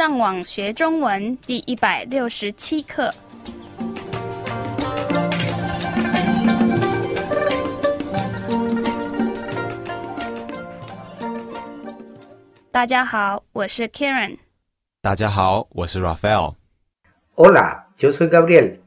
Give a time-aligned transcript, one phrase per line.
[0.00, 3.12] 上网学中文第一百六十七课。
[12.70, 14.38] 大家好，我是 Karen。
[15.02, 16.54] 大家好，我是 Raphael。
[17.34, 18.78] Hola, yo soy Gabriel。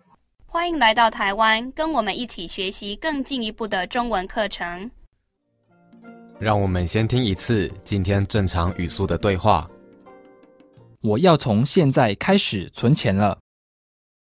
[0.47, 4.89] 欢迎来到台湾，跟我们一起学习更进一步的中文课程。
[6.39, 9.69] 让我们先听一次今天正常语速的对话。
[11.03, 13.39] 我要从现在开始存钱了。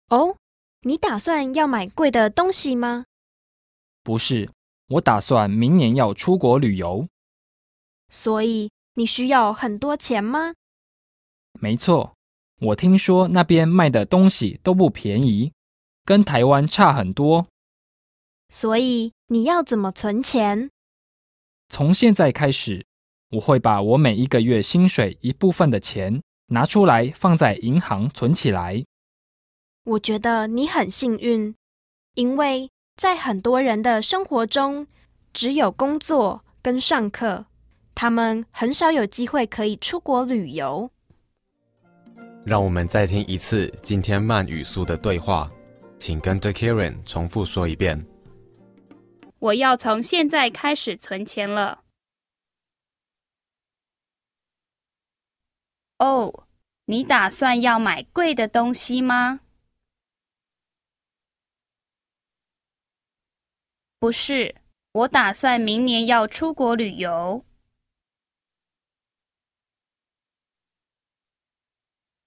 [0.07, 0.37] 哦，
[0.81, 3.05] 你打算要买贵的东西吗？
[4.03, 4.49] 不是，
[4.87, 7.07] 我打算明年要出国旅游。
[8.09, 10.53] 所以你需要很多钱吗？
[11.59, 12.13] 没错，
[12.59, 15.51] 我听说那边卖的东西都不便宜，
[16.05, 17.47] 跟台湾差很多。
[18.49, 20.69] 所以你要怎么存钱？
[21.67, 22.85] 从现在开始，
[23.31, 28.83] 我会把我每一个月薪水一部分的钱拿出来放在银行存起来。
[29.85, 31.55] 我觉得你很幸运，
[32.15, 34.85] 因为在很多人的生活中，
[35.33, 37.45] 只有工作跟上课，
[37.95, 40.91] 他们很少有机会可以出国旅游。
[42.43, 45.49] 让我们再听一次今天慢语速的对话，
[45.97, 48.05] 请跟着 Karen 重复说一遍。
[49.39, 51.80] 我要从现在开始存钱了。
[56.01, 56.47] 哦，
[56.85, 59.41] 你打算要买贵的东西吗？
[63.99, 64.55] 不是，
[64.93, 67.45] 我打算明年要出国旅游。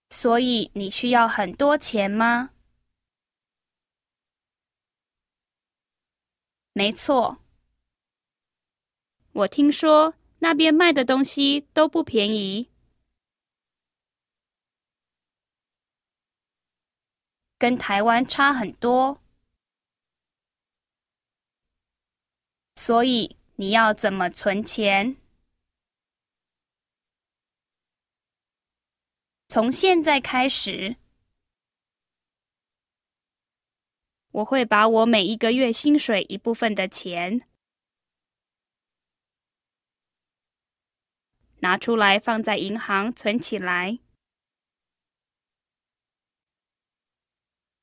[0.09, 2.51] 所以你需要很多钱吗？
[6.73, 7.39] 没错，
[9.33, 12.69] 我听说那边卖的东西都不便宜，
[17.65, 19.23] 跟台湾差很多。
[22.77, 25.17] 所以你要怎么存钱？
[29.49, 30.97] 从现在开始。
[34.33, 37.49] 我会把我每一个月薪水一部分的钱
[41.61, 44.04] 拿出来放在银行存起来。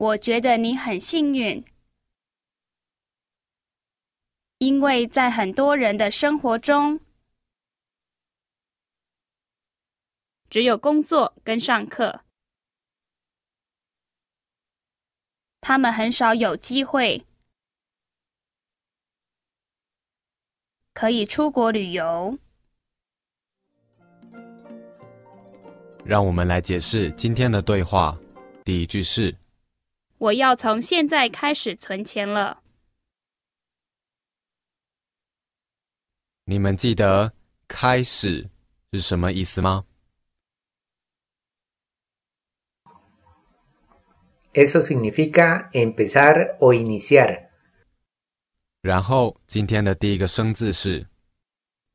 [0.02, 1.64] 我觉得你很幸运，
[4.58, 7.00] 因为在很多人的生活中，
[10.50, 12.22] 只有工作跟上课。
[15.60, 17.24] 他们很少有机会
[20.94, 22.36] 可以出国旅游。
[26.04, 28.18] 让我们来解释今天的对话。
[28.66, 29.36] 第一句是：
[30.22, 32.62] 我要从现在开始存钱了。
[36.46, 37.34] 你们记得
[37.68, 38.52] “开始”
[38.94, 39.86] 是什么意思吗
[44.54, 47.48] ？Eso significa empezar o iniciar.
[48.82, 51.08] 然后今天的第一个生字是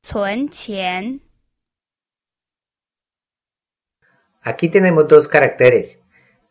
[0.02, 1.20] 存钱。
[4.42, 6.05] Aquí tenemos dos caracteres.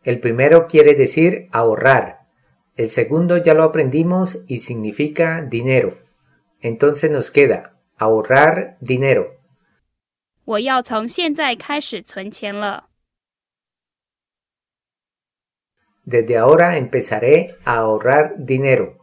[0.05, 2.27] El primero quiere decir ahorrar.
[2.75, 5.99] El segundo ya lo aprendimos y significa dinero.
[6.59, 9.37] Entonces nos queda ahorrar dinero.
[10.45, 12.89] 我要从现在开始存钱了。
[16.05, 18.95] Desde ahora empezaré a ahorrar dinero.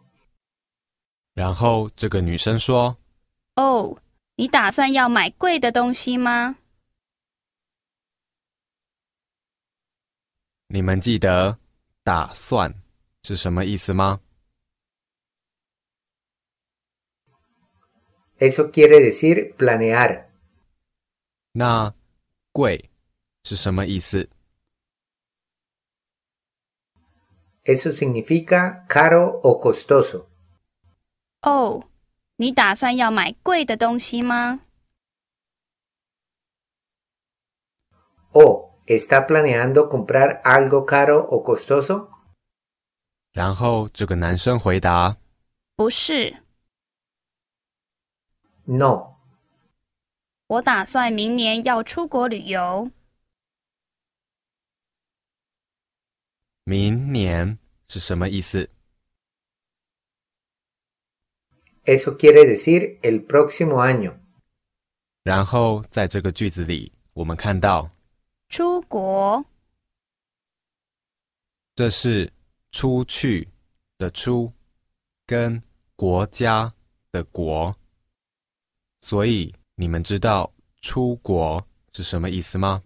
[1.34, 2.96] 然后这个女生说
[3.54, 3.96] 哦，
[4.34, 6.61] 你打算要买贵的东西吗？：“
[10.73, 11.59] 你们记得
[12.03, 12.73] ‘打算’
[13.21, 14.21] 是什么意思吗
[18.39, 20.25] ？Eso quiere decir planear.
[21.51, 21.93] 那
[22.51, 22.89] ‘贵’
[23.45, 24.27] 是什么意思
[27.65, 30.25] ？Eso significa caro o costoso.
[31.43, 31.87] 哦，
[32.37, 34.61] 你打算要买贵的东西吗
[38.31, 42.09] ？O está planeando comprar algo caro o costoso.
[43.31, 45.17] 然后这个男生回答
[45.75, 46.43] 不是
[48.65, 49.15] ，No.
[50.47, 52.91] 我打算明年要出国旅游。
[56.63, 57.57] 明年
[57.87, 58.69] 是什么意思
[61.85, 64.15] ？Eso quiere decir el próximo año.
[65.23, 67.89] 然后在这个句子里，我们看到
[68.53, 69.43] 出国，
[71.73, 72.31] 这是
[72.69, 73.49] 出去
[73.97, 74.53] 的出
[75.25, 75.59] 跟
[75.95, 76.71] 国家
[77.11, 77.75] 的国，
[79.01, 82.83] 所以你们知道出国是什么意思吗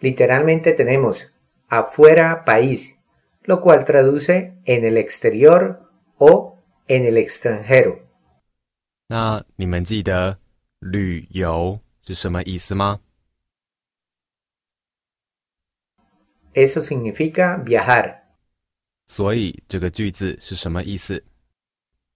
[0.00, 1.26] ？Literalmente tenemos
[1.68, 2.94] afuera país,
[3.42, 5.80] lo cual traduce en el exterior
[6.18, 7.98] o en el extranjero.
[9.08, 10.38] 那你们记得
[10.82, 12.98] 旅游是什么意思吗
[16.54, 18.22] ？Eso significa viajar.
[19.06, 21.24] 所以这个句子是什么意思？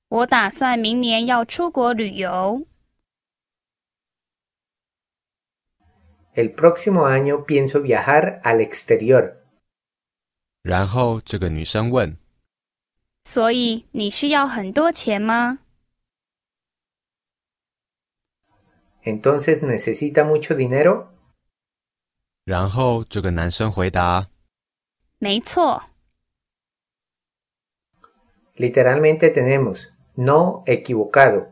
[0.09, 2.67] 我打算明年要出国旅游。
[6.35, 9.37] El próximo año pienso viajar al exterior.
[10.63, 12.17] 然后这个女生问
[13.23, 15.61] 所以你需要很多钱吗？
[19.06, 21.08] Entonces necesita mucho dinero.
[22.46, 24.28] 然后这个男生回答
[25.20, 25.84] 没错，
[28.58, 31.50] Literalmente tenemos no equivocado.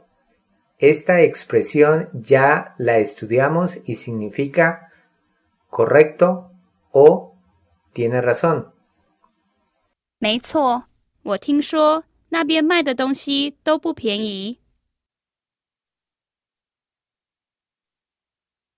[0.80, 4.92] Esta expresión ya la estudiamos y significa
[5.70, 6.52] correcto
[6.92, 7.36] o
[7.94, 8.72] tiene razón.
[10.20, 10.86] 没错。
[11.24, 14.60] 我听说那边卖的东西都不便宜。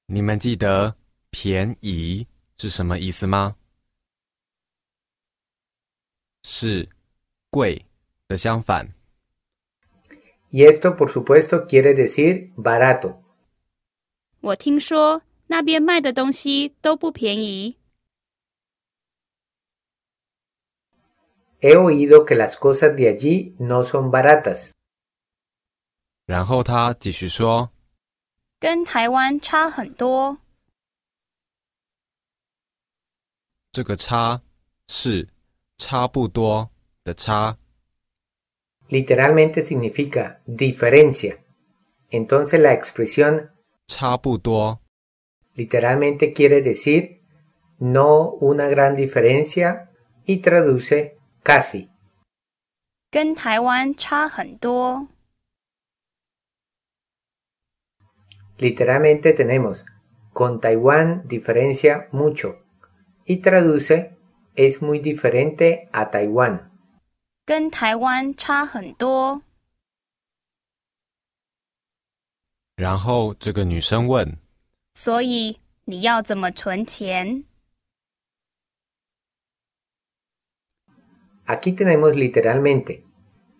[0.06, 0.96] 你们记得
[1.30, 2.26] 便宜
[2.56, 3.56] 是什么意思吗？
[6.44, 6.88] 是
[7.50, 7.84] 贵
[8.28, 8.94] 的相反。
[10.50, 13.16] Y esto por supuesto quiere decir barato.
[14.40, 17.76] 我听说那边卖的东西都不便宜。
[21.60, 24.70] He oído que las cosas de allí no son baratas.
[26.26, 27.72] 然后他继续说
[28.58, 30.38] 跟台湾差很多。
[33.72, 34.42] ：“这个差
[34.88, 35.28] 是
[35.76, 36.70] 差不多
[37.04, 37.58] 的差。
[38.88, 41.38] Literalmente significa diferencia.
[42.10, 43.50] Entonces la expresión
[43.86, 44.80] 差不多
[45.56, 47.22] literalmente quiere decir
[47.78, 49.90] no una gran diferencia
[50.24, 51.88] y traduce casi.
[53.10, 55.08] 跟台湾差很多。
[58.57, 59.85] Literalmente tenemos
[60.33, 62.59] con Taiwán diferencia mucho
[63.25, 64.15] y traduce
[64.55, 66.69] es muy diferente a Taiwán.
[67.45, 69.41] 跟台湾差很多。
[72.77, 74.37] 然后这个女生问
[74.93, 77.43] 所以你要怎么存钱？
[81.45, 83.03] Aquí tenemos literalmente.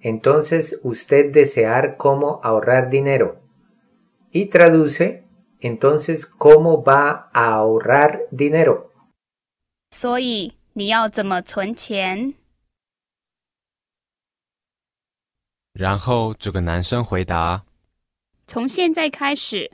[0.01, 3.38] Entonces usted desear cómo ahorrar dinero.
[4.36, 5.24] Y traduce
[5.60, 8.90] entonces cómo va a ahorrar dinero.
[9.90, 12.34] 所以你要怎么存钱？
[15.72, 17.64] 然后这个男生回答
[18.46, 19.72] 从现在开始，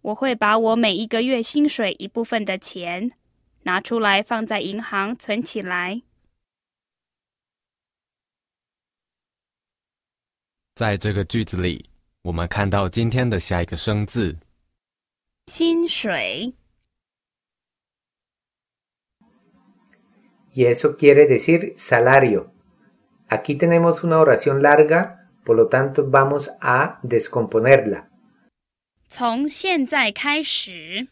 [0.00, 3.12] 我会把我每一个月薪水一部分的钱
[3.64, 6.00] 拿出来放在银行存起来。
[10.74, 11.90] 在这个句子里，
[12.22, 14.38] 我们看到今天的下一个生字
[15.46, 16.54] 薪水
[20.54, 22.52] Y eso quiere decir salario.
[23.28, 28.08] Aquí tenemos una oración larga, por lo tanto vamos a descomponerla.
[29.08, 31.08] 从现在开始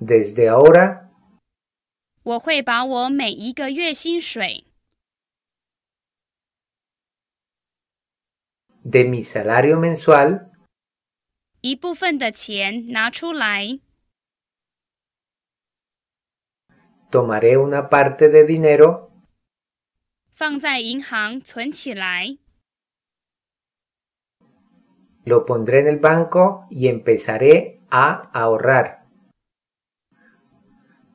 [0.00, 1.08] ，Desde ahora
[2.22, 4.64] 我会把我每一个月薪水
[8.87, 10.49] de mi salario mensual
[11.61, 13.79] 一部分的钱拿出来，
[17.09, 19.09] tomaré una parte de dinero
[20.35, 22.37] 放在银行存起来。
[25.25, 29.05] lo pondré en el banco y empezaré a ahorrar.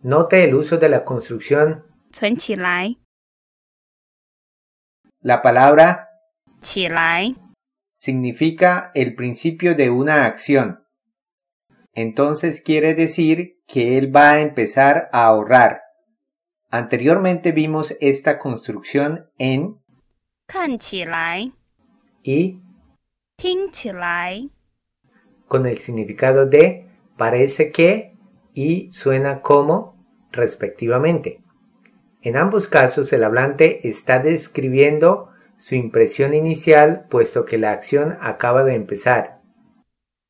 [0.03, 2.97] Note el uso de la construcción 存起来，
[5.21, 6.09] La palabra
[6.63, 7.35] 起来，
[7.93, 10.85] significa el principio de una acción.
[11.95, 15.83] Entonces quiere decir que él va a empezar a ahorrar.
[16.71, 19.81] Anteriormente vimos esta construcción en
[20.47, 21.53] 看起来，
[22.23, 22.61] y
[23.37, 24.49] 听起来，
[25.47, 28.17] con el significado de parece que
[28.55, 29.97] y suena como
[30.31, 31.43] respectivamente.
[32.23, 35.31] En ambos casos el hablante está describiendo
[35.64, 39.40] su impresión inicial puesto que la acción acaba de empezar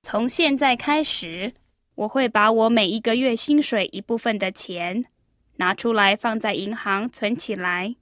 [0.04, 1.56] 从现在开始，
[1.96, 5.06] 我会把我每一个月薪水一部分的钱
[5.56, 7.96] 拿出来放在银行存起来。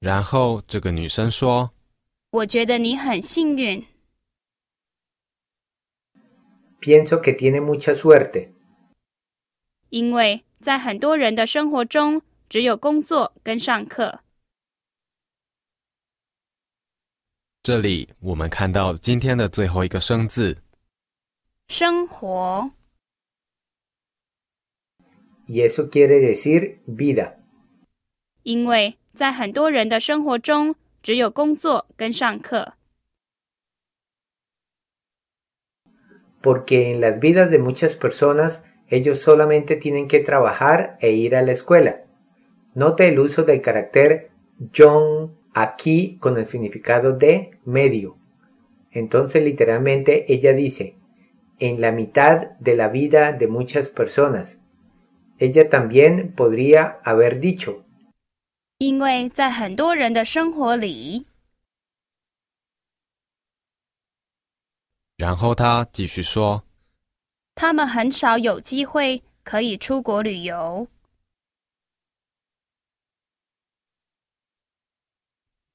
[0.00, 1.72] 然后这个女生说
[2.30, 3.86] 我觉得你很幸运
[6.78, 8.50] ，Pienso que tiene mucha suerte,
[9.88, 14.20] 因为在很多人的生活中，只有工作跟上课。
[17.62, 20.62] 这里我们看到今天的最后一个生字，
[21.68, 22.70] 生活
[25.46, 27.34] y eso quiere decir vida.
[28.42, 32.74] 因为在很多人的生活中，只有工作跟上课。
[36.40, 41.52] Porque en las vidas de muchas personas ellos solamente tienen que trabajar e ir a la
[41.52, 42.07] escuela.
[42.78, 44.30] Note el uso del carácter
[44.72, 48.16] John aquí con el significado de medio.
[48.92, 50.94] Entonces literalmente ella dice,
[51.58, 54.58] en la mitad de la vida de muchas personas.
[55.40, 57.84] Ella también podría haber dicho,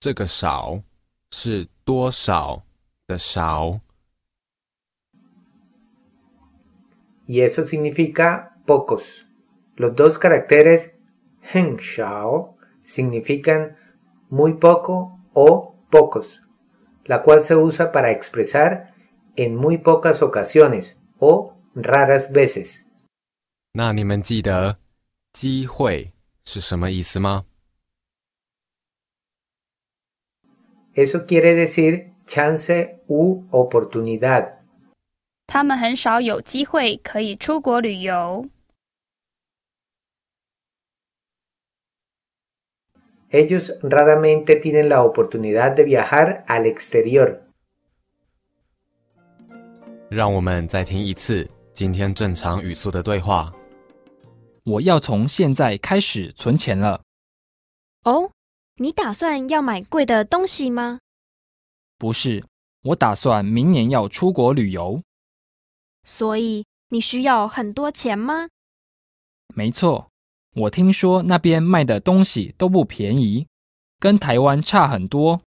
[0.03, 0.83] 这个少
[1.31, 2.63] 是多少
[3.07, 3.81] 的少，
[7.27, 9.27] y eso significa pocos.
[9.77, 10.93] Los dos caracteres
[11.53, 13.77] hen shao significan
[14.29, 16.41] muy poco o pocos,
[17.05, 18.95] la cual se usa para expresar
[19.37, 22.85] en muy pocas ocasiones o raras veces.
[23.73, 24.79] 那你们记得
[25.33, 26.13] 机会
[26.45, 27.45] 是什么意思吗？
[30.95, 34.59] Eso quiere decir chance u oportunidad.
[35.47, 38.47] 他们很少有机会可以出国旅游。
[43.31, 47.41] Ellos raramente tienen la oportunidad de viajar al exterior.
[50.11, 53.53] 让我们再听一次今天正常语速的对话。
[54.65, 57.01] 我要从现在开始存钱了。
[58.05, 58.31] 哦，
[58.78, 61.00] 你打算要买贵的东西吗？
[62.00, 62.44] 不是，
[62.82, 65.02] 我打算明年要出国旅游。
[66.04, 68.48] 所以你需要很多钱吗？
[69.54, 70.10] 没错，
[70.56, 73.46] 我听说那边卖的东西都不便宜，
[74.00, 75.42] 跟台湾差很多。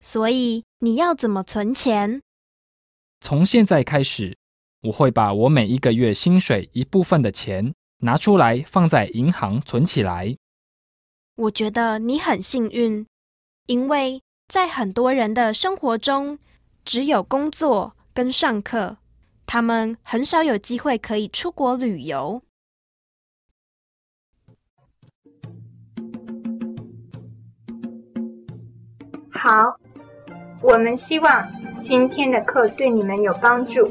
[0.00, 2.22] 所以你要怎么存钱？
[3.20, 4.38] 从现在开始，
[4.82, 10.36] 我会把我每一个月薪水一部分的钱拿出来放在银行存起来。
[11.40, 13.06] 我觉得你很幸运，
[13.64, 16.38] 因为在很多人的生活中，
[16.84, 18.98] 只有工作跟上课，
[19.46, 22.42] 他们很少有机会可以出国旅游。
[29.30, 29.78] 好，
[30.60, 33.90] 我们希望今天的课对你们有帮助。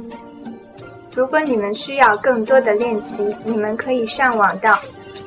[1.15, 4.79] 如果你们需要更多的练习，你们可以上网到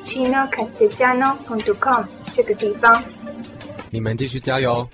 [0.03, 3.03] chinocastellano.com 这个地方。
[3.89, 4.87] 你们继续加油！